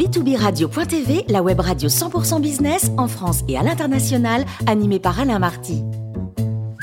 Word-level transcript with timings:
b2b-radio.tv, 0.00 1.24
la 1.28 1.42
web 1.42 1.60
radio 1.60 1.90
100% 1.90 2.40
business 2.40 2.90
en 2.96 3.06
France 3.06 3.42
et 3.48 3.58
à 3.58 3.62
l'international, 3.62 4.46
animée 4.66 4.98
par 4.98 5.20
Alain 5.20 5.38
Marty. 5.38 5.82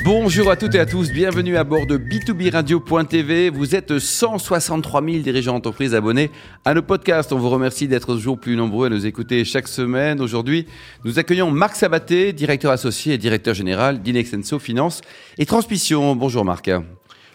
Bonjour 0.06 0.52
à 0.52 0.56
toutes 0.56 0.76
et 0.76 0.80
à 0.80 0.86
tous, 0.86 1.12
bienvenue 1.12 1.58
à 1.58 1.64
bord 1.64 1.88
de 1.88 1.98
B2B 1.98 2.52
Radio.tv. 2.52 3.50
Vous 3.50 3.76
êtes 3.76 3.98
163 3.98 5.04
000 5.04 5.18
dirigeants 5.24 5.54
d'entreprise 5.54 5.96
abonnés 5.96 6.30
à 6.64 6.76
nos 6.76 6.84
podcasts. 6.84 7.34
On 7.34 7.40
vous 7.40 7.50
remercie 7.50 7.88
d'être 7.88 8.14
toujours 8.14 8.40
plus 8.40 8.56
nombreux 8.56 8.86
à 8.86 8.90
nous 8.90 9.08
écouter 9.08 9.44
chaque 9.46 9.68
semaine. 9.68 10.22
Aujourd'hui, 10.22 10.68
nous 11.04 11.18
accueillons 11.18 11.50
Marc 11.50 11.76
Sabaté, 11.76 12.34
directeur 12.34 12.72
associé 12.72 13.16
et 13.16 13.18
directeur 13.18 13.56
général 13.56 14.04
d'Inexenso 14.04 14.60
Finance 14.60 15.02
et 15.40 15.48
Transmission. 15.48 16.16
Bonjour 16.16 16.46
Marc. 16.46 16.70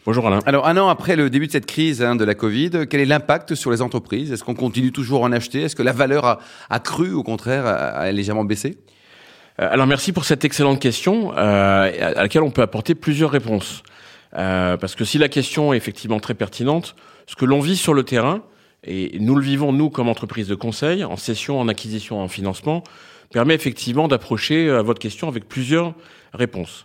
Bonjour 0.05 0.27
Alain. 0.27 0.41
Alors 0.47 0.67
un 0.67 0.77
an 0.79 0.89
après 0.89 1.15
le 1.15 1.31
début 1.31 1.47
de 1.47 1.53
cette 1.53 1.67
crise 1.67 2.03
hein, 2.03 2.17
de 2.17 2.25
la 2.25 2.35
Covid, 2.35 2.89
quel 2.91 3.01
est 3.01 3.05
l'impact 3.05 3.55
sur 3.55 3.71
les 3.71 3.83
entreprises? 3.83 4.33
Est-ce 4.33 4.43
qu'on 4.43 4.57
continue 4.57 4.91
toujours 4.91 5.23
à 5.25 5.29
en 5.29 5.33
acheter? 5.33 5.63
Est-ce 5.63 5.77
que 5.77 5.83
la 5.85 5.93
valeur 5.93 6.25
a, 6.25 6.41
a 6.71 6.81
cru, 6.81 7.13
au 7.13 7.23
contraire, 7.23 7.67
a, 7.67 7.75
a 7.75 8.11
légèrement 8.11 8.43
baissé? 8.43 8.79
Euh, 9.61 9.69
Alors 9.71 9.87
merci 9.87 10.11
pour 10.13 10.25
cette 10.25 10.45
excellente 10.45 10.81
question 10.81 11.33
euh, 11.37 12.15
à 12.17 12.21
laquelle 12.21 12.43
on 12.43 12.51
peut 12.51 12.63
apporter 12.63 12.97
plusieurs 12.97 13.31
réponses. 13.31 13.85
Euh, 14.37 14.77
parce 14.77 14.97
que 14.97 15.05
si 15.05 15.19
la 15.19 15.29
question 15.29 15.73
est 15.73 15.77
effectivement 15.77 16.19
très 16.19 16.35
pertinente, 16.35 16.97
ce 17.29 17.37
que 17.37 17.45
l'on 17.45 17.61
vit 17.61 17.77
sur 17.77 17.95
le 17.95 18.03
terrain, 18.03 18.43
et 18.83 19.17
nous 19.21 19.37
le 19.37 19.43
vivons 19.43 19.73
nous 19.73 19.89
comme 19.89 20.09
entreprise 20.09 20.49
de 20.49 20.57
conseil, 20.57 21.05
en 21.05 21.17
session, 21.17 21.61
en 21.61 21.69
acquisition, 21.69 22.21
en 22.21 22.27
financement, 22.27 22.83
permet 23.31 23.55
effectivement 23.55 24.09
d'approcher 24.09 24.69
votre 24.83 24.99
question 24.99 25.29
avec 25.29 25.49
plusieurs 25.49 25.95
réponses. 26.35 26.83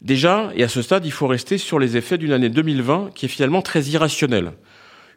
Déjà, 0.00 0.50
et 0.54 0.62
à 0.62 0.68
ce 0.68 0.80
stade, 0.80 1.04
il 1.06 1.10
faut 1.10 1.26
rester 1.26 1.58
sur 1.58 1.80
les 1.80 1.96
effets 1.96 2.18
d'une 2.18 2.32
année 2.32 2.48
2020 2.48 3.10
qui 3.14 3.26
est 3.26 3.28
finalement 3.28 3.62
très 3.62 3.82
irrationnelle. 3.82 4.52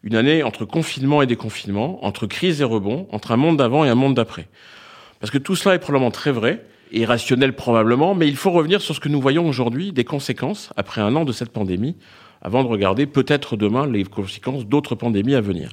Une 0.04 0.16
année 0.16 0.41
entre 0.41 0.66
confinement 0.66 1.21
et 1.21 1.27
déconfinement, 1.27 2.04
entre 2.04 2.26
crise 2.26 2.62
et 2.62 2.63
rebond, 2.63 3.07
entre 3.12 3.31
un 3.31 3.38
monde 3.38 3.57
d'avant 3.57 3.85
et 3.85 3.90
un 3.90 3.95
monde 3.95 4.16
d'après. 4.16 4.48
Parce 5.20 5.30
que 5.30 5.38
tout 5.38 5.55
cela 5.55 5.76
est 5.76 5.80
probablement 5.80 6.09
très 6.09 6.31
vrai, 6.31 6.65
irrationnel 6.91 7.55
probablement, 7.55 8.15
mais 8.15 8.27
il 8.27 8.35
faut 8.35 8.49
revenir 8.49 8.82
sur 8.82 8.96
ce 8.96 8.99
que 8.99 9.10
nous 9.10 9.21
voyons 9.21 9.48
aujourd'hui, 9.48 9.91
des 9.91 10.04
conséquences, 10.04 10.73
après 10.76 10.99
un 10.99 11.16
an 11.16 11.26
de 11.26 11.32
cette 11.32 11.51
pandémie, 11.51 11.95
avant 12.41 12.63
de 12.63 12.68
regarder 12.68 13.05
peut-être 13.05 13.57
demain 13.57 13.85
les 13.85 14.04
conséquences 14.04 14.66
d'autres 14.66 14.95
pandémies 14.95 15.35
à 15.35 15.41
venir. 15.41 15.70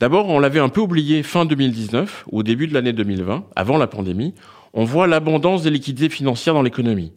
D'abord, 0.00 0.28
on 0.28 0.40
l'avait 0.40 0.58
un 0.58 0.68
peu 0.68 0.80
oublié 0.80 1.22
fin 1.22 1.44
2019, 1.44 2.24
au 2.32 2.42
début 2.42 2.66
de 2.66 2.74
l'année 2.74 2.92
2020, 2.92 3.44
avant 3.54 3.78
la 3.78 3.86
pandémie, 3.86 4.34
on 4.74 4.84
voit 4.84 5.06
l'abondance 5.06 5.62
des 5.62 5.70
liquidités 5.70 6.08
financières 6.08 6.54
dans 6.54 6.62
l'économie. 6.62 7.12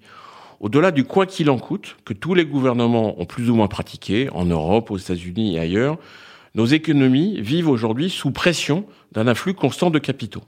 Au-delà 0.59 0.91
du 0.91 1.05
quoi 1.05 1.25
qu'il 1.25 1.49
en 1.49 1.57
coûte, 1.57 1.95
que 2.03 2.13
tous 2.13 2.33
les 2.33 2.45
gouvernements 2.45 3.19
ont 3.19 3.25
plus 3.25 3.49
ou 3.49 3.55
moins 3.55 3.67
pratiqué, 3.67 4.29
en 4.31 4.45
Europe, 4.45 4.91
aux 4.91 4.97
États-Unis 4.97 5.55
et 5.55 5.59
ailleurs, 5.59 5.97
nos 6.55 6.66
économies 6.66 7.39
vivent 7.39 7.69
aujourd'hui 7.69 8.09
sous 8.09 8.31
pression 8.31 8.85
d'un 9.13 9.27
afflux 9.27 9.53
constant 9.53 9.89
de 9.89 9.99
capitaux. 9.99 10.43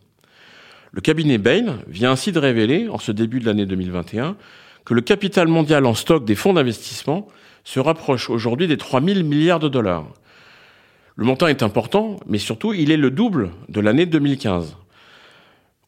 Le 0.92 1.00
cabinet 1.00 1.38
Bain 1.38 1.80
vient 1.88 2.12
ainsi 2.12 2.34
de 2.34 2.40
révéler, 2.40 2.90
en 2.90 2.98
ce 2.98 3.14
début 3.14 3.40
de 3.40 3.46
l'année 3.46 3.66
2021, 3.66 4.36
que 4.84 4.94
le 4.94 5.02
capital 5.02 5.48
mondial 5.48 5.86
en 5.86 5.94
stock 5.94 6.26
des 6.26 6.36
fonds 6.36 6.54
d'investissement 6.54 7.28
se 7.64 7.80
rapproche 7.80 8.30
aujourd'hui 8.30 8.68
des 8.68 8.78
3 8.78 9.02
000 9.02 9.24
milliards 9.24 9.60
de 9.60 9.70
dollars. 9.70 10.08
Le 11.16 11.26
montant 11.26 11.48
est 11.48 11.64
important, 11.64 12.20
mais 12.26 12.40
surtout, 12.40 12.74
il 12.74 12.92
est 12.92 12.98
le 12.98 13.12
double 13.12 13.52
de 13.70 13.80
l'année 13.80 14.06
2015. 14.06 14.76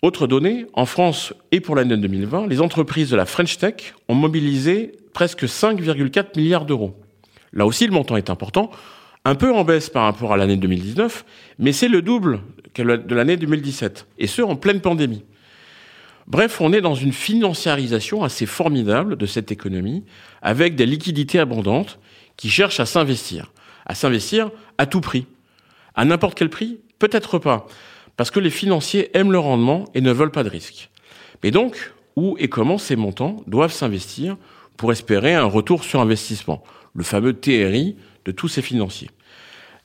Autre 0.04 0.28
donnée, 0.28 0.66
en 0.74 0.86
France 0.86 1.34
et 1.54 1.62
pour 1.62 1.78
l'année 1.78 1.96
2020, 1.96 2.48
les 2.48 2.60
entreprises 2.60 3.10
de 3.10 3.16
la 3.16 3.26
French 3.26 3.58
Tech 3.58 3.94
ont 4.10 4.16
mobilisé 4.16 4.98
presque 5.14 5.46
5,4 5.46 6.36
milliards 6.36 6.66
d'euros. 6.66 6.94
Là 7.54 7.66
aussi, 7.66 7.86
le 7.86 7.94
montant 7.94 8.18
est 8.18 8.30
important, 8.30 8.70
un 9.24 9.36
peu 9.36 9.54
en 9.54 9.64
baisse 9.64 9.90
par 9.90 10.04
rapport 10.04 10.34
à 10.34 10.38
l'année 10.38 10.58
2019, 10.58 11.24
mais 11.58 11.72
c'est 11.72 11.88
le 11.88 12.02
double 12.02 12.42
de 12.76 13.16
l'année 13.16 13.38
2017, 13.38 14.08
et 14.20 14.28
ce, 14.28 14.42
en 14.42 14.58
pleine 14.58 14.82
pandémie. 14.82 15.24
Bref, 16.28 16.60
on 16.60 16.74
est 16.74 16.82
dans 16.82 16.96
une 16.96 17.14
financiarisation 17.14 18.26
assez 18.26 18.46
formidable 18.46 19.16
de 19.16 19.26
cette 19.26 19.54
économie, 19.54 20.04
avec 20.42 20.76
des 20.76 20.86
liquidités 20.86 21.40
abondantes 21.40 21.98
qui 22.36 22.50
cherchent 22.50 22.82
à 22.82 22.86
s'investir. 22.86 23.54
À 23.86 23.96
s'investir 23.96 24.52
à 24.78 24.86
tout 24.86 25.00
prix. 25.00 25.28
À 25.96 26.04
n'importe 26.04 26.38
quel 26.38 26.50
prix 26.50 26.80
Peut-être 27.00 27.40
pas 27.40 27.68
parce 28.18 28.32
que 28.32 28.40
les 28.40 28.50
financiers 28.50 29.16
aiment 29.18 29.32
le 29.32 29.40
rendement 29.40 29.86
et 29.94 30.02
ne 30.02 30.12
veulent 30.12 30.32
pas 30.32 30.44
de 30.44 30.50
risque. 30.50 30.90
Mais 31.44 31.52
donc, 31.52 31.94
où 32.16 32.36
et 32.40 32.48
comment 32.48 32.78
ces 32.78 32.96
montants 32.96 33.44
doivent 33.48 33.74
s'investir 33.74 34.38
pour 34.78 34.92
espérer 34.92 35.34
un 35.34 35.46
retour 35.46 35.84
sur 35.84 36.00
investissement, 36.00 36.64
le 36.94 37.04
fameux 37.04 37.34
TRI 37.34 37.96
de 38.26 38.32
tous 38.32 38.48
ces 38.48 38.62
financiers? 38.62 39.10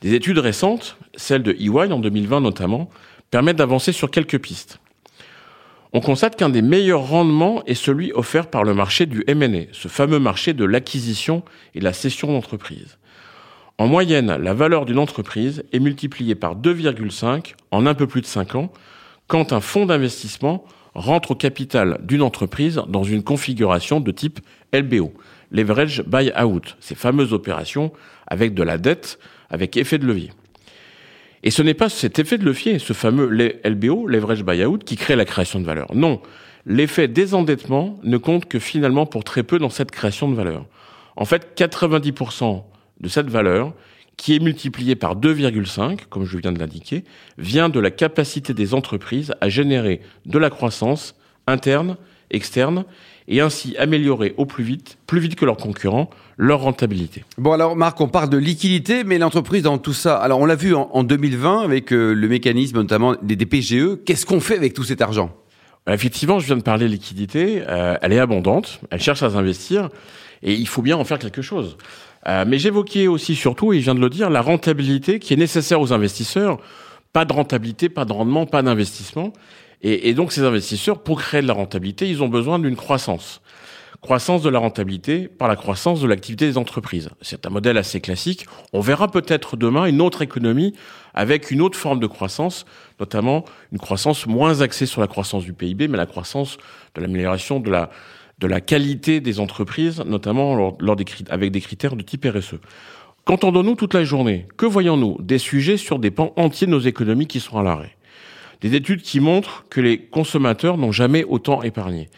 Des 0.00 0.14
études 0.14 0.38
récentes, 0.38 0.96
celles 1.16 1.42
de 1.42 1.52
EY 1.52 1.92
en 1.92 1.98
2020 1.98 2.40
notamment, 2.40 2.88
permettent 3.30 3.56
d'avancer 3.56 3.92
sur 3.92 4.10
quelques 4.10 4.38
pistes. 4.38 4.78
On 5.92 6.00
constate 6.00 6.36
qu'un 6.36 6.50
des 6.50 6.62
meilleurs 6.62 7.08
rendements 7.08 7.64
est 7.64 7.74
celui 7.74 8.12
offert 8.12 8.48
par 8.48 8.62
le 8.62 8.74
marché 8.74 9.06
du 9.06 9.24
M&A, 9.26 9.72
ce 9.72 9.88
fameux 9.88 10.18
marché 10.18 10.52
de 10.52 10.64
l'acquisition 10.64 11.42
et 11.74 11.80
la 11.80 11.94
cession 11.94 12.30
d'entreprise. 12.30 12.97
En 13.80 13.86
moyenne, 13.86 14.36
la 14.42 14.54
valeur 14.54 14.86
d'une 14.86 14.98
entreprise 14.98 15.62
est 15.72 15.78
multipliée 15.78 16.34
par 16.34 16.56
2,5 16.56 17.54
en 17.70 17.86
un 17.86 17.94
peu 17.94 18.08
plus 18.08 18.20
de 18.20 18.26
5 18.26 18.56
ans 18.56 18.72
quand 19.28 19.52
un 19.52 19.60
fonds 19.60 19.86
d'investissement 19.86 20.64
rentre 20.94 21.30
au 21.30 21.34
capital 21.36 22.00
d'une 22.02 22.22
entreprise 22.22 22.82
dans 22.88 23.04
une 23.04 23.22
configuration 23.22 24.00
de 24.00 24.10
type 24.10 24.40
LBO, 24.74 25.12
leverage 25.52 26.02
buy-out, 26.08 26.76
ces 26.80 26.96
fameuses 26.96 27.32
opérations 27.32 27.92
avec 28.26 28.52
de 28.52 28.64
la 28.64 28.78
dette, 28.78 29.20
avec 29.48 29.76
effet 29.76 29.98
de 29.98 30.06
levier. 30.06 30.32
Et 31.44 31.52
ce 31.52 31.62
n'est 31.62 31.74
pas 31.74 31.88
cet 31.88 32.18
effet 32.18 32.36
de 32.36 32.44
levier, 32.44 32.80
ce 32.80 32.94
fameux 32.94 33.28
LBO, 33.64 34.08
leverage 34.08 34.44
buy-out, 34.44 34.82
qui 34.82 34.96
crée 34.96 35.14
la 35.14 35.24
création 35.24 35.60
de 35.60 35.64
valeur. 35.64 35.94
Non, 35.94 36.20
l'effet 36.66 37.06
désendettement 37.06 37.96
ne 38.02 38.16
compte 38.16 38.46
que 38.46 38.58
finalement 38.58 39.06
pour 39.06 39.22
très 39.22 39.44
peu 39.44 39.60
dans 39.60 39.70
cette 39.70 39.92
création 39.92 40.28
de 40.28 40.34
valeur. 40.34 40.66
En 41.14 41.26
fait, 41.26 41.52
90% 41.56 42.64
de 43.00 43.08
cette 43.08 43.30
valeur, 43.30 43.72
qui 44.16 44.34
est 44.34 44.40
multipliée 44.40 44.96
par 44.96 45.16
2,5, 45.16 46.00
comme 46.10 46.24
je 46.24 46.38
viens 46.38 46.52
de 46.52 46.58
l'indiquer, 46.58 47.04
vient 47.38 47.68
de 47.68 47.80
la 47.80 47.90
capacité 47.90 48.52
des 48.52 48.74
entreprises 48.74 49.32
à 49.40 49.48
générer 49.48 50.00
de 50.26 50.38
la 50.38 50.50
croissance 50.50 51.14
interne, 51.46 51.96
externe, 52.30 52.84
et 53.28 53.40
ainsi 53.40 53.76
améliorer 53.76 54.34
au 54.38 54.46
plus 54.46 54.64
vite, 54.64 54.98
plus 55.06 55.20
vite 55.20 55.34
que 55.36 55.44
leurs 55.44 55.58
concurrents, 55.58 56.08
leur 56.38 56.60
rentabilité. 56.60 57.24
Bon 57.36 57.52
alors 57.52 57.76
Marc, 57.76 58.00
on 58.00 58.08
parle 58.08 58.30
de 58.30 58.38
liquidité, 58.38 59.04
mais 59.04 59.18
l'entreprise 59.18 59.62
dans 59.62 59.78
tout 59.78 59.92
ça, 59.92 60.16
alors 60.16 60.40
on 60.40 60.46
l'a 60.46 60.54
vu 60.54 60.74
en, 60.74 61.04
2020 61.04 61.60
avec 61.60 61.92
euh, 61.92 62.14
le 62.14 62.28
mécanisme 62.28 62.78
notamment 62.78 63.14
des, 63.22 63.36
PGE, 63.36 63.98
qu'est-ce 64.04 64.24
qu'on 64.24 64.40
fait 64.40 64.56
avec 64.56 64.72
tout 64.72 64.84
cet 64.84 65.02
argent? 65.02 65.30
Effectivement, 65.86 66.38
je 66.38 66.46
viens 66.46 66.56
de 66.56 66.62
parler 66.62 66.86
de 66.86 66.90
liquidité, 66.90 67.62
euh, 67.68 67.96
elle 68.02 68.12
est 68.12 68.18
abondante, 68.18 68.80
elle 68.90 69.00
cherche 69.00 69.22
à 69.22 69.30
s'investir, 69.30 69.90
et 70.42 70.54
il 70.54 70.68
faut 70.68 70.82
bien 70.82 70.96
en 70.96 71.04
faire 71.04 71.18
quelque 71.18 71.42
chose. 71.42 71.76
Euh, 72.28 72.44
mais 72.46 72.58
j'évoquais 72.58 73.06
aussi 73.06 73.34
surtout, 73.34 73.72
et 73.72 73.78
je 73.78 73.84
viens 73.84 73.94
de 73.94 74.00
le 74.00 74.10
dire, 74.10 74.28
la 74.28 74.42
rentabilité 74.42 75.18
qui 75.18 75.32
est 75.32 75.36
nécessaire 75.36 75.80
aux 75.80 75.92
investisseurs. 75.92 76.58
Pas 77.12 77.24
de 77.24 77.32
rentabilité, 77.32 77.88
pas 77.88 78.04
de 78.04 78.12
rendement, 78.12 78.44
pas 78.44 78.62
d'investissement. 78.62 79.32
Et, 79.80 80.10
et, 80.10 80.14
donc 80.14 80.32
ces 80.32 80.42
investisseurs, 80.42 81.02
pour 81.02 81.20
créer 81.22 81.40
de 81.40 81.46
la 81.46 81.54
rentabilité, 81.54 82.08
ils 82.08 82.22
ont 82.22 82.28
besoin 82.28 82.58
d'une 82.58 82.76
croissance. 82.76 83.40
Croissance 84.02 84.42
de 84.42 84.50
la 84.50 84.58
rentabilité 84.58 85.26
par 85.26 85.48
la 85.48 85.56
croissance 85.56 86.00
de 86.00 86.06
l'activité 86.06 86.46
des 86.46 86.58
entreprises. 86.58 87.08
C'est 87.22 87.46
un 87.46 87.50
modèle 87.50 87.78
assez 87.78 88.00
classique. 88.00 88.46
On 88.72 88.80
verra 88.80 89.10
peut-être 89.10 89.56
demain 89.56 89.86
une 89.86 90.00
autre 90.00 90.22
économie 90.22 90.74
avec 91.14 91.50
une 91.50 91.62
autre 91.62 91.78
forme 91.78 91.98
de 91.98 92.06
croissance, 92.06 92.66
notamment 93.00 93.44
une 93.72 93.78
croissance 93.78 94.26
moins 94.26 94.60
axée 94.60 94.86
sur 94.86 95.00
la 95.00 95.08
croissance 95.08 95.44
du 95.44 95.52
PIB, 95.52 95.88
mais 95.88 95.96
la 95.96 96.06
croissance 96.06 96.58
de 96.94 97.00
l'amélioration 97.00 97.58
de 97.58 97.70
la, 97.70 97.90
de 98.38 98.46
la 98.46 98.60
qualité 98.60 99.20
des 99.20 99.40
entreprises, 99.40 100.02
notamment 100.06 100.54
lors, 100.78 100.96
des, 100.96 101.04
avec 101.30 101.50
des 101.50 101.60
critères 101.60 101.96
de 101.96 102.02
type 102.02 102.24
RSE. 102.24 102.56
Qu'entendons-nous 103.24 103.74
toute 103.74 103.94
la 103.94 104.04
journée? 104.04 104.46
Que 104.56 104.66
voyons-nous? 104.66 105.18
Des 105.20 105.38
sujets 105.38 105.76
sur 105.76 105.98
des 105.98 106.10
pans 106.10 106.32
entiers 106.36 106.66
de 106.66 106.72
nos 106.72 106.80
économies 106.80 107.26
qui 107.26 107.40
sont 107.40 107.58
à 107.58 107.62
l'arrêt. 107.62 107.96
Des 108.60 108.74
études 108.74 109.02
qui 109.02 109.20
montrent 109.20 109.64
que 109.68 109.80
les 109.80 109.98
consommateurs 109.98 110.78
n'ont 110.78 110.92
jamais 110.92 111.24
autant 111.24 111.62
épargné. 111.62 112.08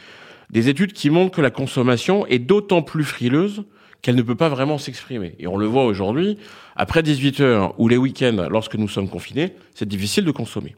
Des 0.50 0.68
études 0.68 0.92
qui 0.92 1.10
montrent 1.10 1.34
que 1.34 1.42
la 1.42 1.50
consommation 1.50 2.26
est 2.26 2.38
d'autant 2.38 2.82
plus 2.82 3.04
frileuse 3.04 3.64
qu'elle 4.02 4.14
ne 4.14 4.22
peut 4.22 4.34
pas 4.34 4.48
vraiment 4.48 4.78
s'exprimer. 4.78 5.34
Et 5.38 5.46
on 5.46 5.56
le 5.56 5.66
voit 5.66 5.84
aujourd'hui, 5.84 6.38
après 6.76 7.02
18 7.02 7.40
heures 7.40 7.74
ou 7.78 7.88
les 7.88 7.96
week-ends, 7.96 8.46
lorsque 8.50 8.76
nous 8.76 8.88
sommes 8.88 9.08
confinés, 9.08 9.52
c'est 9.74 9.88
difficile 9.88 10.24
de 10.24 10.30
consommer. 10.30 10.76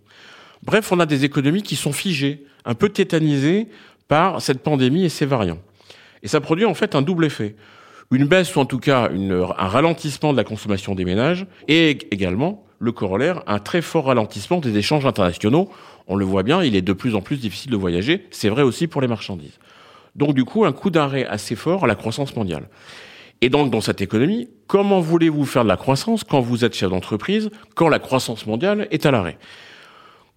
Bref, 0.64 0.92
on 0.92 1.00
a 1.00 1.06
des 1.06 1.24
économies 1.24 1.62
qui 1.62 1.76
sont 1.76 1.92
figées, 1.92 2.44
un 2.64 2.74
peu 2.74 2.88
tétanisées 2.88 3.68
par 4.12 4.42
cette 4.42 4.62
pandémie 4.62 5.06
et 5.06 5.08
ses 5.08 5.24
variants. 5.24 5.62
Et 6.22 6.28
ça 6.28 6.42
produit 6.42 6.66
en 6.66 6.74
fait 6.74 6.94
un 6.94 7.00
double 7.00 7.24
effet. 7.24 7.56
Une 8.10 8.26
baisse 8.26 8.54
ou 8.54 8.60
en 8.60 8.66
tout 8.66 8.78
cas 8.78 9.08
un 9.08 9.68
ralentissement 9.68 10.32
de 10.32 10.36
la 10.36 10.44
consommation 10.44 10.94
des 10.94 11.06
ménages 11.06 11.46
et 11.66 11.88
également 12.10 12.62
le 12.78 12.92
corollaire, 12.92 13.42
un 13.46 13.58
très 13.58 13.80
fort 13.80 14.04
ralentissement 14.04 14.58
des 14.58 14.76
échanges 14.76 15.06
internationaux. 15.06 15.70
On 16.08 16.16
le 16.16 16.26
voit 16.26 16.42
bien, 16.42 16.62
il 16.62 16.76
est 16.76 16.82
de 16.82 16.92
plus 16.92 17.14
en 17.14 17.22
plus 17.22 17.38
difficile 17.38 17.70
de 17.70 17.76
voyager. 17.78 18.26
C'est 18.30 18.50
vrai 18.50 18.60
aussi 18.60 18.86
pour 18.86 19.00
les 19.00 19.08
marchandises. 19.08 19.58
Donc 20.14 20.34
du 20.34 20.44
coup, 20.44 20.66
un 20.66 20.72
coup 20.72 20.90
d'arrêt 20.90 21.24
assez 21.24 21.56
fort 21.56 21.84
à 21.84 21.86
la 21.86 21.94
croissance 21.94 22.36
mondiale. 22.36 22.68
Et 23.40 23.48
donc 23.48 23.70
dans 23.70 23.80
cette 23.80 24.02
économie, 24.02 24.50
comment 24.66 25.00
voulez-vous 25.00 25.46
faire 25.46 25.62
de 25.62 25.68
la 25.68 25.78
croissance 25.78 26.22
quand 26.22 26.40
vous 26.40 26.66
êtes 26.66 26.74
chef 26.74 26.90
d'entreprise, 26.90 27.48
quand 27.74 27.88
la 27.88 27.98
croissance 27.98 28.44
mondiale 28.46 28.88
est 28.90 29.06
à 29.06 29.10
l'arrêt? 29.10 29.38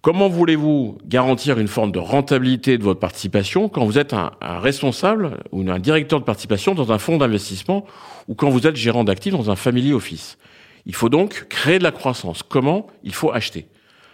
Comment 0.06 0.28
voulez-vous 0.28 0.98
garantir 1.04 1.58
une 1.58 1.66
forme 1.66 1.90
de 1.90 1.98
rentabilité 1.98 2.78
de 2.78 2.84
votre 2.84 3.00
participation 3.00 3.68
quand 3.68 3.84
vous 3.84 3.98
êtes 3.98 4.12
un, 4.12 4.30
responsable 4.40 5.38
ou 5.50 5.68
un 5.68 5.80
directeur 5.80 6.20
de 6.20 6.24
participation 6.24 6.76
dans 6.76 6.92
un 6.92 6.98
fonds 6.98 7.16
d'investissement 7.16 7.84
ou 8.28 8.36
quand 8.36 8.48
vous 8.48 8.68
êtes 8.68 8.76
gérant 8.76 9.02
d'actifs 9.02 9.32
dans 9.32 9.50
un 9.50 9.56
family 9.56 9.92
office? 9.92 10.38
Il 10.86 10.94
faut 10.94 11.08
donc 11.08 11.46
créer 11.48 11.80
de 11.80 11.82
la 11.82 11.90
croissance. 11.90 12.44
Comment? 12.44 12.86
Il 13.02 13.14
faut 13.14 13.32
acheter. 13.32 13.66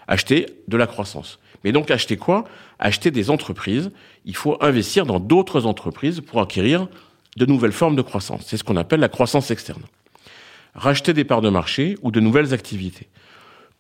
Acheter 0.09 0.47
de 0.67 0.79
la 0.79 0.87
croissance. 0.87 1.39
Mais 1.63 1.73
donc 1.73 1.91
acheter 1.91 2.17
quoi? 2.17 2.45
Acheter 2.79 3.11
des 3.11 3.29
entreprises. 3.29 3.91
Il 4.25 4.35
faut 4.35 4.57
investir 4.63 5.05
dans 5.05 5.21
d'autres 5.21 5.67
entreprises 5.67 6.23
pour 6.23 6.41
acquérir 6.41 6.89
de 7.37 7.45
nouvelles 7.45 7.71
formes 7.71 7.97
de 7.97 8.03
croissance. 8.03 8.45
C'est 8.47 8.57
ce 8.57 8.65
qu'on 8.65 8.79
appelle 8.79 9.01
la 9.01 9.11
croissance 9.11 9.51
externe. 9.51 9.83
Racheter 10.75 11.13
des 11.13 11.25
parts 11.25 11.43
de 11.43 11.51
marché 11.51 11.99
ou 12.01 12.11
de 12.11 12.21
nouvelles 12.21 12.55
activités 12.55 13.09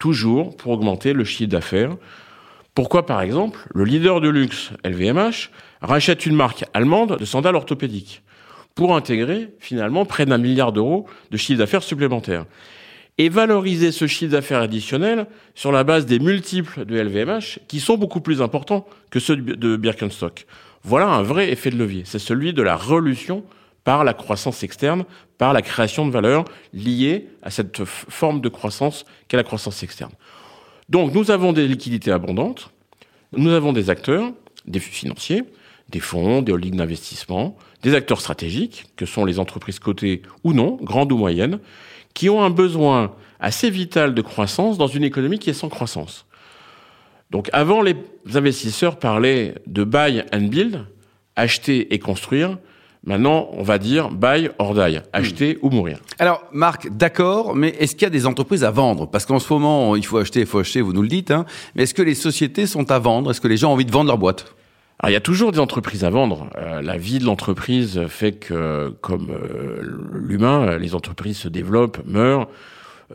toujours 0.02 0.56
pour 0.56 0.72
augmenter 0.72 1.12
le 1.12 1.22
chiffre 1.22 1.49
d'affaires. 1.50 1.96
Pourquoi, 2.75 3.06
par 3.06 3.22
exemple, 3.22 3.69
le 3.72 3.84
leader 3.84 4.20
de 4.20 4.28
luxe, 4.28 4.72
LVMH, 4.84 5.50
rachète 5.81 6.26
une 6.26 6.34
marque 6.34 6.64
allemande 6.75 7.19
de 7.20 7.25
sandales 7.25 7.54
orthopédiques 7.54 8.22
pour 8.75 8.96
intégrer 8.96 9.50
finalement 9.60 10.04
près 10.04 10.26
d'un 10.26 10.38
milliard 10.38 10.72
d'euros 10.72 11.06
de 11.31 11.37
chiffre 11.37 11.60
d'affaires 11.60 11.84
supplémentaire 11.84 12.46
et 13.16 13.28
valoriser 13.28 13.93
ce 13.93 14.08
chiffre 14.08 14.32
d'affaires 14.32 14.62
additionnel 14.62 15.26
sur 15.54 15.70
la 15.70 15.84
base 15.84 16.05
des 16.05 16.19
multiples 16.19 16.84
de 16.84 17.00
LVMH 17.00 17.60
qui 17.69 17.78
sont 17.78 17.96
beaucoup 17.96 18.20
plus 18.20 18.43
importants 18.43 18.84
que 19.08 19.20
ceux 19.20 19.37
de 19.37 19.76
Birkenstock. 19.76 20.46
Voilà 20.82 21.06
un 21.10 21.22
vrai 21.22 21.52
effet 21.52 21.70
de 21.70 21.76
levier. 21.76 22.02
C'est 22.06 22.19
celui 22.19 22.52
de 22.52 22.62
la 22.62 22.75
relution 22.75 23.44
par 23.84 24.05
la 24.05 24.14
croissance 24.14 24.62
externe, 24.62 25.05
par 25.38 25.52
la 25.52 25.62
création 25.62 26.06
de 26.06 26.12
valeur 26.12 26.44
liée 26.73 27.29
à 27.43 27.50
cette 27.50 27.84
forme 27.84 28.40
de 28.40 28.49
croissance 28.49 29.05
qu'est 29.29 29.37
la 29.37 29.43
croissance 29.43 29.82
externe. 29.82 30.12
Donc 30.88 31.14
nous 31.14 31.31
avons 31.31 31.52
des 31.52 31.67
liquidités 31.67 32.12
abondantes, 32.12 32.70
nous 33.37 33.50
avons 33.50 33.73
des 33.73 33.90
acteurs, 33.90 34.32
des 34.67 34.81
financiers, 34.81 35.43
des 35.88 36.00
fonds, 36.00 36.43
des 36.43 36.52
holdings 36.52 36.76
d'investissement, 36.76 37.56
des 37.82 37.94
acteurs 37.94 38.20
stratégiques, 38.20 38.87
que 38.96 39.06
sont 39.06 39.25
les 39.25 39.38
entreprises 39.38 39.79
cotées 39.79 40.23
ou 40.44 40.52
non, 40.52 40.79
grandes 40.82 41.12
ou 41.12 41.17
moyennes, 41.17 41.58
qui 42.14 42.29
ont 42.29 42.43
un 42.43 42.50
besoin 42.50 43.14
assez 43.40 43.70
vital 43.70 44.14
de 44.14 44.23
croissance 44.23 44.79
dans 44.79 44.87
une 44.87 45.05
économie 45.05 45.38
qui 45.38 45.50
est 45.50 45.55
sans 45.55 45.69
croissance. 45.69 46.26
Donc 47.31 47.49
avant, 47.52 47.82
les 47.82 47.96
investisseurs 48.34 48.99
parlaient 48.99 49.55
de 49.67 49.84
buy 49.84 50.23
and 50.32 50.49
build, 50.49 50.87
acheter 51.34 51.94
et 51.94 51.99
construire. 51.99 52.58
Maintenant, 53.04 53.49
on 53.52 53.64
va 53.64 53.78
dire 53.78 54.10
buy 54.10 54.49
or 54.58 54.75
die, 54.75 55.00
acheter 55.12 55.58
ou 55.62 55.70
mourir. 55.70 55.99
Alors, 56.20 56.44
Marc, 56.52 56.88
d'accord, 56.88 57.56
mais 57.56 57.70
est-ce 57.81 57.94
qu'il 57.94 58.02
y 58.02 58.06
a 58.06 58.10
des 58.10 58.26
entreprises 58.26 58.62
à 58.62 58.70
vendre? 58.70 59.06
Parce 59.10 59.26
qu'en 59.26 59.40
ce 59.40 59.52
moment, 59.52 59.96
il 59.96 60.06
faut 60.06 60.19
acheter, 60.19 60.40
il 60.40 60.46
faut 60.46 60.60
acheter, 60.60 60.81
vous 60.81 60.93
nous 60.93 61.02
le 61.02 61.08
dites, 61.08 61.32
hein, 61.32 61.44
mais 61.75 61.82
est-ce 61.82 61.94
que 61.94 62.02
les 62.02 62.14
sociétés 62.14 62.66
sont 62.66 62.93
à 62.93 63.00
vendre? 63.00 63.32
Est-ce 63.32 63.40
que 63.40 63.49
les 63.49 63.56
gens 63.56 63.70
ont 63.70 63.72
envie 63.72 63.84
de 63.84 63.90
vendre 63.90 64.06
leur 64.06 64.19
boîte? 64.19 64.54
Alors, 65.00 65.10
il 65.10 65.14
y 65.14 65.16
a 65.16 65.20
toujours 65.20 65.50
des 65.50 65.58
entreprises 65.58 66.04
à 66.04 66.10
vendre. 66.10 66.49
Euh, 66.56 66.81
la 66.81 66.96
vie 66.96 67.19
de 67.19 67.25
l'entreprise 67.25 68.06
fait 68.06 68.32
que, 68.32 68.94
comme 69.00 69.31
euh, 69.31 69.82
l'humain, 70.12 70.78
les 70.78 70.94
entreprises 70.94 71.38
se 71.38 71.48
développent, 71.48 71.98
meurent, 72.06 72.46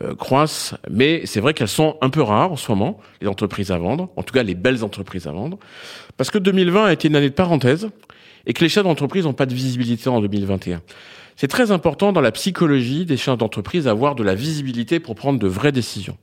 euh, 0.02 0.14
croissent, 0.14 0.74
mais 0.90 1.22
c'est 1.24 1.40
vrai 1.40 1.54
qu'elles 1.54 1.66
sont 1.66 1.96
un 2.02 2.10
peu 2.10 2.22
rares 2.22 2.52
en 2.52 2.56
ce 2.56 2.70
moment, 2.70 3.00
les 3.20 3.26
entreprises 3.26 3.72
à 3.72 3.78
vendre, 3.78 4.10
en 4.16 4.22
tout 4.22 4.32
cas 4.32 4.44
les 4.44 4.54
belles 4.54 4.84
entreprises 4.84 5.26
à 5.26 5.32
vendre, 5.32 5.58
parce 6.16 6.30
que 6.30 6.38
2020 6.38 6.84
a 6.84 6.92
été 6.92 7.08
une 7.08 7.16
année 7.16 7.30
de 7.30 7.34
parenthèse 7.34 7.88
et 8.46 8.52
que 8.52 8.62
les 8.62 8.68
chefs 8.68 8.84
d'entreprise 8.84 9.24
n'ont 9.24 9.32
pas 9.32 9.46
de 9.46 9.54
visibilité 9.54 10.08
en 10.08 10.20
2021. 10.20 10.80
C'est 11.36 11.48
très 11.48 11.70
important 11.70 12.12
dans 12.12 12.20
la 12.20 12.32
psychologie 12.32 13.04
des 13.04 13.16
chefs 13.16 13.38
d'entreprise 13.38 13.84
d'avoir 13.84 14.14
de 14.14 14.24
la 14.24 14.34
visibilité 14.34 15.00
pour 15.00 15.14
prendre 15.14 15.38
de 15.38 15.46
vraies 15.46 15.72
décisions. 15.72 16.16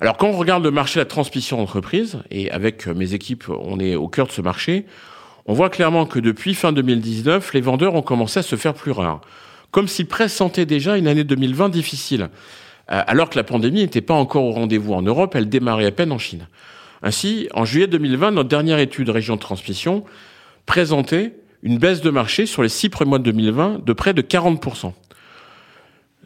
Alors 0.00 0.16
quand 0.16 0.28
on 0.28 0.36
regarde 0.36 0.62
le 0.62 0.70
marché 0.70 0.96
de 0.96 1.00
la 1.00 1.06
transmission 1.06 1.56
d'entreprise, 1.56 2.18
et 2.30 2.50
avec 2.50 2.86
mes 2.86 3.14
équipes, 3.14 3.44
on 3.48 3.80
est 3.80 3.94
au 3.94 4.08
cœur 4.08 4.26
de 4.26 4.32
ce 4.32 4.42
marché, 4.42 4.84
on 5.46 5.54
voit 5.54 5.70
clairement 5.70 6.06
que 6.06 6.18
depuis 6.18 6.54
fin 6.54 6.72
2019, 6.72 7.52
les 7.54 7.60
vendeurs 7.60 7.94
ont 7.94 8.02
commencé 8.02 8.40
à 8.40 8.42
se 8.42 8.56
faire 8.56 8.74
plus 8.74 8.92
rares. 8.92 9.20
Comme 9.70 9.88
s'ils 9.88 10.06
pressentaient 10.06 10.66
déjà 10.66 10.96
une 10.96 11.06
année 11.06 11.24
2020 11.24 11.68
difficile. 11.68 12.28
Euh, 12.90 13.02
alors 13.06 13.30
que 13.30 13.36
la 13.36 13.44
pandémie 13.44 13.80
n'était 13.80 14.00
pas 14.00 14.14
encore 14.14 14.44
au 14.44 14.52
rendez-vous 14.52 14.94
en 14.94 15.02
Europe, 15.02 15.34
elle 15.34 15.48
démarrait 15.48 15.86
à 15.86 15.90
peine 15.90 16.12
en 16.12 16.18
Chine. 16.18 16.48
Ainsi, 17.02 17.48
en 17.54 17.64
juillet 17.64 17.86
2020, 17.86 18.32
notre 18.32 18.48
dernière 18.48 18.78
étude 18.78 19.10
région 19.10 19.36
de 19.36 19.40
transmission 19.40 20.04
présentait 20.66 21.34
une 21.62 21.78
baisse 21.78 22.00
de 22.00 22.10
marché 22.10 22.46
sur 22.46 22.62
les 22.62 22.68
six 22.68 22.88
premiers 22.88 23.10
mois 23.10 23.18
de 23.18 23.24
2020 23.24 23.84
de 23.84 23.92
près 23.92 24.14
de 24.14 24.22
40%. 24.22 24.92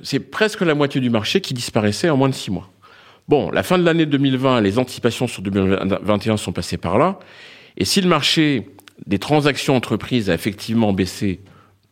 C'est 0.02 0.20
presque 0.20 0.61
la 0.61 0.75
moitié 0.75 1.00
du 1.00 1.11
marché 1.11 1.40
qui 1.40 1.55
disparaissait 1.55 2.11
en 2.11 2.17
moins 2.17 2.29
de 2.29 2.35
six 2.35 2.50
mois. 2.50 2.70
Bon, 3.29 3.50
la 3.50 3.62
fin 3.62 3.79
de 3.79 3.85
l'année 3.85 4.06
2020, 4.06 4.61
les 4.61 4.79
anticipations 4.79 5.26
sur 5.26 5.43
2021 5.43 6.37
sont 6.37 6.52
passées 6.52 6.79
par 6.79 6.99
là. 6.99 7.19
Et 7.76 7.85
si 7.85 8.00
le 8.00 8.08
marché 8.08 8.69
des 9.06 9.19
transactions 9.19 9.76
entreprises 9.76 10.31
a 10.31 10.35
effectivement 10.35 10.93
baissé 10.93 11.40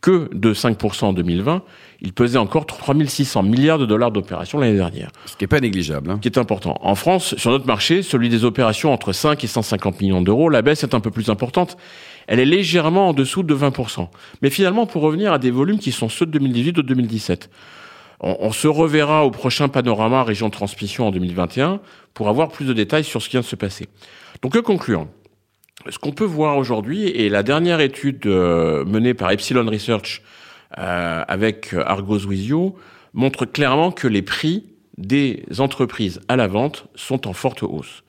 que 0.06 0.30
de 0.32 0.54
5% 0.54 1.06
en 1.06 1.12
2020, 1.12 1.62
il 2.00 2.12
pesait 2.12 2.38
encore 2.38 2.64
3600 2.64 3.42
milliards 3.42 3.80
de 3.80 3.86
dollars 3.86 4.12
d'opérations 4.12 4.60
l'année 4.60 4.76
dernière. 4.76 5.10
Ce 5.26 5.32
qui 5.36 5.42
n'est 5.42 5.48
pas 5.48 5.58
négligeable. 5.58 6.12
Hein. 6.12 6.14
Ce 6.18 6.20
qui 6.20 6.28
est 6.28 6.38
important. 6.38 6.78
En 6.80 6.94
France, 6.94 7.34
sur 7.36 7.50
notre 7.50 7.66
marché, 7.66 8.02
celui 8.02 8.28
des 8.28 8.44
opérations 8.44 8.92
entre 8.92 9.12
5 9.12 9.42
et 9.42 9.48
150 9.48 10.00
millions 10.00 10.22
d'euros, 10.22 10.48
la 10.48 10.62
baisse 10.62 10.84
est 10.84 10.94
un 10.94 11.00
peu 11.00 11.10
plus 11.10 11.28
importante 11.28 11.76
elle 12.28 12.40
est 12.40 12.44
légèrement 12.44 13.10
en 13.10 13.12
dessous 13.12 13.44
de 13.44 13.54
20%. 13.54 14.08
Mais 14.42 14.50
finalement, 14.50 14.84
pour 14.84 15.02
revenir 15.02 15.32
à 15.32 15.38
des 15.38 15.52
volumes 15.52 15.78
qui 15.78 15.92
sont 15.92 16.08
ceux 16.08 16.26
de 16.26 16.32
2018 16.32 16.78
ou 16.78 16.82
de 16.82 16.88
2017, 16.88 17.50
on, 18.18 18.50
se 18.50 18.66
reverra 18.66 19.24
au 19.24 19.30
prochain 19.30 19.68
panorama 19.68 20.24
région 20.24 20.48
de 20.48 20.52
transmission 20.52 21.06
en 21.06 21.10
2021 21.12 21.80
pour 22.14 22.28
avoir 22.28 22.48
plus 22.48 22.64
de 22.64 22.72
détails 22.72 23.04
sur 23.04 23.22
ce 23.22 23.28
qui 23.28 23.32
vient 23.32 23.42
de 23.42 23.46
se 23.46 23.54
passer. 23.54 23.86
Donc, 24.42 24.54
que 24.54 24.58
conclure? 24.58 25.06
Ce 25.88 25.98
qu'on 25.98 26.12
peut 26.12 26.24
voir 26.24 26.56
aujourd'hui, 26.56 27.08
et 27.08 27.28
la 27.28 27.42
dernière 27.42 27.80
étude 27.80 28.26
euh, 28.26 28.84
menée 28.84 29.14
par 29.14 29.30
Epsilon 29.30 29.66
Research 29.66 30.22
euh, 30.78 31.24
avec 31.28 31.74
Argos 31.74 32.26
Wizio 32.26 32.76
montre 33.14 33.46
clairement 33.46 33.92
que 33.92 34.08
les 34.08 34.22
prix 34.22 34.64
des 34.98 35.44
entreprises 35.58 36.20
à 36.28 36.36
la 36.36 36.48
vente 36.48 36.86
sont 36.94 37.28
en 37.28 37.32
forte 37.32 37.62
hausse. 37.62 38.02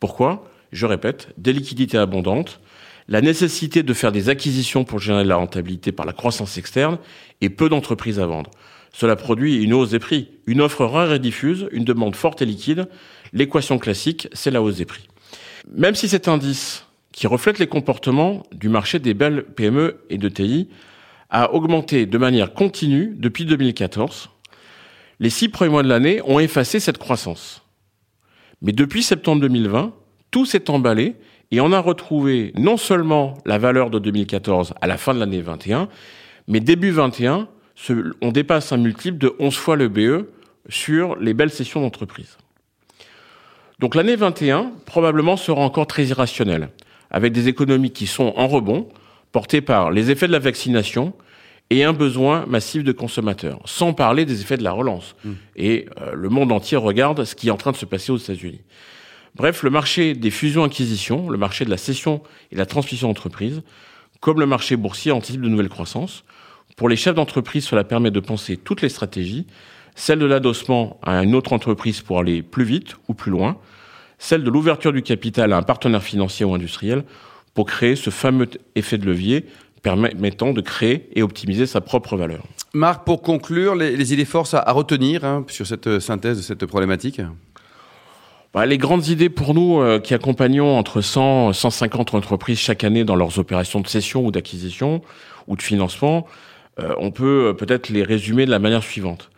Pourquoi? 0.00 0.44
Je 0.72 0.86
répète, 0.86 1.28
des 1.38 1.52
liquidités 1.52 1.98
abondantes, 1.98 2.60
la 3.08 3.20
nécessité 3.20 3.82
de 3.82 3.94
faire 3.94 4.12
des 4.12 4.28
acquisitions 4.28 4.84
pour 4.84 4.98
générer 4.98 5.24
la 5.24 5.36
rentabilité 5.36 5.92
par 5.92 6.06
la 6.06 6.12
croissance 6.12 6.56
externe 6.58 6.98
et 7.40 7.50
peu 7.50 7.68
d'entreprises 7.68 8.20
à 8.20 8.26
vendre. 8.26 8.50
Cela 8.92 9.16
produit 9.16 9.62
une 9.62 9.74
hausse 9.74 9.90
des 9.90 9.98
prix, 9.98 10.28
une 10.46 10.60
offre 10.60 10.84
rare 10.84 11.12
et 11.12 11.18
diffuse, 11.18 11.68
une 11.72 11.84
demande 11.84 12.14
forte 12.14 12.42
et 12.42 12.46
liquide. 12.46 12.88
L'équation 13.32 13.78
classique, 13.78 14.28
c'est 14.32 14.50
la 14.50 14.62
hausse 14.62 14.76
des 14.76 14.84
prix. 14.84 15.08
Même 15.74 15.94
si 15.94 16.08
cet 16.08 16.28
indice, 16.28 16.86
qui 17.14 17.28
reflète 17.28 17.60
les 17.60 17.68
comportements 17.68 18.42
du 18.50 18.68
marché 18.68 18.98
des 18.98 19.14
belles 19.14 19.44
PME 19.44 20.00
et 20.10 20.18
de 20.18 20.28
TI, 20.28 20.68
a 21.30 21.54
augmenté 21.54 22.06
de 22.06 22.18
manière 22.18 22.52
continue 22.52 23.14
depuis 23.16 23.44
2014, 23.44 24.30
les 25.20 25.30
six 25.30 25.48
premiers 25.48 25.70
mois 25.70 25.84
de 25.84 25.88
l'année 25.88 26.20
ont 26.26 26.40
effacé 26.40 26.80
cette 26.80 26.98
croissance. 26.98 27.62
Mais 28.62 28.72
depuis 28.72 29.04
septembre 29.04 29.42
2020, 29.42 29.94
tout 30.32 30.44
s'est 30.44 30.68
emballé 30.68 31.14
et 31.52 31.60
on 31.60 31.70
a 31.70 31.78
retrouvé 31.78 32.52
non 32.56 32.76
seulement 32.76 33.38
la 33.46 33.58
valeur 33.58 33.90
de 33.90 34.00
2014 34.00 34.74
à 34.80 34.86
la 34.88 34.96
fin 34.96 35.14
de 35.14 35.20
l'année 35.20 35.40
21, 35.40 35.88
mais 36.48 36.58
début 36.58 36.90
21, 36.90 37.46
on 38.22 38.32
dépasse 38.32 38.72
un 38.72 38.76
multiple 38.76 39.18
de 39.18 39.36
11 39.38 39.54
fois 39.54 39.76
le 39.76 39.88
BE 39.88 40.26
sur 40.68 41.14
les 41.16 41.32
belles 41.32 41.50
sessions 41.50 41.80
d'entreprise. 41.80 42.38
Donc 43.78 43.94
l'année 43.94 44.16
21 44.16 44.72
probablement 44.84 45.36
sera 45.36 45.60
encore 45.60 45.86
très 45.86 46.06
irrationnelle, 46.06 46.70
avec 47.14 47.32
des 47.32 47.46
économies 47.46 47.92
qui 47.92 48.08
sont 48.08 48.32
en 48.36 48.48
rebond, 48.48 48.88
portées 49.30 49.60
par 49.60 49.92
les 49.92 50.10
effets 50.10 50.26
de 50.26 50.32
la 50.32 50.40
vaccination 50.40 51.14
et 51.70 51.84
un 51.84 51.92
besoin 51.92 52.44
massif 52.46 52.82
de 52.82 52.90
consommateurs, 52.90 53.60
sans 53.66 53.92
parler 53.92 54.24
des 54.24 54.40
effets 54.40 54.56
de 54.56 54.64
la 54.64 54.72
relance. 54.72 55.14
Mmh. 55.24 55.30
Et 55.54 55.86
euh, 56.00 56.12
le 56.12 56.28
monde 56.28 56.50
entier 56.50 56.76
regarde 56.76 57.24
ce 57.24 57.36
qui 57.36 57.46
est 57.46 57.50
en 57.52 57.56
train 57.56 57.70
de 57.70 57.76
se 57.76 57.86
passer 57.86 58.10
aux 58.10 58.16
États-Unis. 58.16 58.62
Bref, 59.36 59.62
le 59.62 59.70
marché 59.70 60.14
des 60.14 60.32
fusions-acquisitions, 60.32 61.30
le 61.30 61.38
marché 61.38 61.64
de 61.64 61.70
la 61.70 61.76
cession 61.76 62.20
et 62.50 62.56
de 62.56 62.60
la 62.60 62.66
transmission 62.66 63.06
d'entreprise, 63.06 63.62
comme 64.18 64.40
le 64.40 64.46
marché 64.46 64.74
boursier, 64.74 65.12
anticipe 65.12 65.40
de 65.40 65.48
nouvelles 65.48 65.68
croissances. 65.68 66.24
Pour 66.74 66.88
les 66.88 66.96
chefs 66.96 67.14
d'entreprise, 67.14 67.64
cela 67.64 67.84
permet 67.84 68.10
de 68.10 68.20
penser 68.20 68.56
toutes 68.56 68.82
les 68.82 68.88
stratégies, 68.88 69.46
celle 69.94 70.18
de 70.18 70.26
l'adossement 70.26 70.98
à 71.04 71.22
une 71.22 71.36
autre 71.36 71.52
entreprise 71.52 72.00
pour 72.00 72.18
aller 72.18 72.42
plus 72.42 72.64
vite 72.64 72.96
ou 73.06 73.14
plus 73.14 73.30
loin, 73.30 73.56
celle 74.24 74.42
de 74.42 74.50
l'ouverture 74.50 74.92
du 74.92 75.02
capital 75.02 75.52
à 75.52 75.58
un 75.58 75.62
partenaire 75.62 76.02
financier 76.02 76.46
ou 76.46 76.54
industriel 76.54 77.04
pour 77.52 77.66
créer 77.66 77.94
ce 77.94 78.08
fameux 78.08 78.48
effet 78.74 78.96
de 78.96 79.04
levier 79.04 79.44
permettant 79.82 80.54
de 80.54 80.62
créer 80.62 81.10
et 81.14 81.22
optimiser 81.22 81.66
sa 81.66 81.82
propre 81.82 82.16
valeur. 82.16 82.42
Marc, 82.72 83.04
pour 83.04 83.20
conclure, 83.20 83.74
les, 83.74 84.14
idées 84.14 84.24
forces 84.24 84.54
à, 84.54 84.72
retenir 84.72 85.26
hein, 85.26 85.44
sur 85.48 85.66
cette 85.66 85.98
synthèse 85.98 86.38
de 86.38 86.42
cette 86.42 86.64
problématique? 86.64 87.20
Bah, 88.54 88.64
les 88.64 88.78
grandes 88.78 89.08
idées 89.08 89.28
pour 89.28 89.52
nous 89.52 89.80
euh, 89.80 89.98
qui 89.98 90.14
accompagnons 90.14 90.78
entre 90.78 91.02
100 91.02 91.50
et 91.50 91.52
150 91.52 92.14
entreprises 92.14 92.58
chaque 92.58 92.82
année 92.82 93.04
dans 93.04 93.16
leurs 93.16 93.38
opérations 93.38 93.80
de 93.80 93.88
cession 93.88 94.24
ou 94.24 94.30
d'acquisition 94.30 95.02
ou 95.48 95.56
de 95.56 95.62
financement, 95.62 96.26
euh, 96.80 96.94
on 96.98 97.10
peut 97.10 97.48
euh, 97.48 97.52
peut-être 97.52 97.90
les 97.90 98.02
résumer 98.02 98.46
de 98.46 98.50
la 98.50 98.58
manière 98.58 98.82
suivante. 98.82 99.28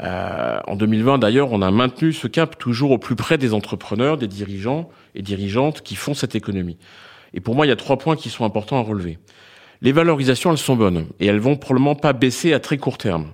Euh, 0.00 0.58
en 0.66 0.76
2020, 0.76 1.18
d'ailleurs, 1.18 1.52
on 1.52 1.62
a 1.62 1.70
maintenu 1.70 2.12
ce 2.12 2.26
cap 2.26 2.58
toujours 2.58 2.90
au 2.90 2.98
plus 2.98 3.16
près 3.16 3.38
des 3.38 3.54
entrepreneurs, 3.54 4.16
des 4.16 4.26
dirigeants 4.26 4.88
et 5.14 5.22
dirigeantes 5.22 5.82
qui 5.82 5.94
font 5.94 6.14
cette 6.14 6.34
économie. 6.34 6.78
Et 7.32 7.40
pour 7.40 7.54
moi, 7.54 7.66
il 7.66 7.68
y 7.68 7.72
a 7.72 7.76
trois 7.76 7.98
points 7.98 8.16
qui 8.16 8.30
sont 8.30 8.44
importants 8.44 8.78
à 8.78 8.82
relever. 8.82 9.18
Les 9.82 9.92
valorisations, 9.92 10.50
elles 10.50 10.58
sont 10.58 10.76
bonnes 10.76 11.06
et 11.20 11.26
elles 11.26 11.38
vont 11.38 11.56
probablement 11.56 11.94
pas 11.94 12.12
baisser 12.12 12.52
à 12.52 12.60
très 12.60 12.78
court 12.78 12.98
terme. 12.98 13.32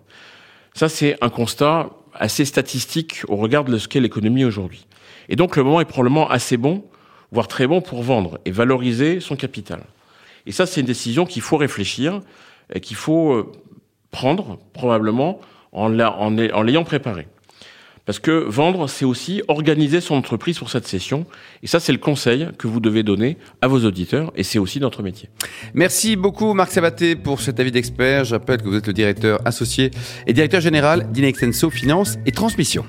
Ça, 0.74 0.88
c'est 0.88 1.16
un 1.20 1.30
constat 1.30 1.90
assez 2.14 2.44
statistique 2.44 3.22
au 3.28 3.36
regard 3.36 3.64
de 3.64 3.78
ce 3.78 3.88
qu'est 3.88 4.00
l'économie 4.00 4.44
aujourd'hui. 4.44 4.86
Et 5.28 5.36
donc, 5.36 5.56
le 5.56 5.62
moment 5.62 5.80
est 5.80 5.86
probablement 5.86 6.28
assez 6.28 6.56
bon, 6.56 6.84
voire 7.32 7.48
très 7.48 7.66
bon 7.66 7.80
pour 7.80 8.02
vendre 8.02 8.38
et 8.44 8.50
valoriser 8.50 9.20
son 9.20 9.36
capital. 9.36 9.82
Et 10.46 10.52
ça, 10.52 10.66
c'est 10.66 10.80
une 10.80 10.86
décision 10.86 11.24
qu'il 11.26 11.42
faut 11.42 11.56
réfléchir, 11.56 12.20
et 12.74 12.80
qu'il 12.80 12.96
faut 12.96 13.32
euh, 13.32 13.52
prendre 14.10 14.58
probablement 14.72 15.40
en 15.72 15.88
l'ayant 15.88 16.84
préparé. 16.84 17.26
Parce 18.06 18.18
que 18.18 18.30
vendre, 18.30 18.88
c'est 18.88 19.04
aussi 19.04 19.42
organiser 19.46 20.00
son 20.00 20.16
entreprise 20.16 20.58
pour 20.58 20.70
cette 20.70 20.86
session. 20.86 21.26
Et 21.62 21.66
ça, 21.66 21.78
c'est 21.78 21.92
le 21.92 21.98
conseil 21.98 22.48
que 22.58 22.66
vous 22.66 22.80
devez 22.80 23.02
donner 23.02 23.36
à 23.60 23.68
vos 23.68 23.84
auditeurs. 23.84 24.32
Et 24.34 24.42
c'est 24.42 24.58
aussi 24.58 24.80
notre 24.80 25.02
métier. 25.02 25.28
Merci 25.74 26.16
beaucoup, 26.16 26.52
Marc 26.54 26.72
Sabaté, 26.72 27.14
pour 27.14 27.40
cet 27.40 27.60
avis 27.60 27.70
d'expert. 27.70 28.24
Je 28.24 28.34
rappelle 28.34 28.62
que 28.62 28.68
vous 28.68 28.76
êtes 28.76 28.86
le 28.88 28.94
directeur 28.94 29.40
associé 29.44 29.92
et 30.26 30.32
directeur 30.32 30.60
général 30.60 31.12
d'Inextenso 31.12 31.70
Finance 31.70 32.16
et 32.26 32.32
Transmission. 32.32 32.84